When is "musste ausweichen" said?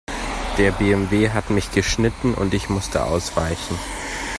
2.69-3.77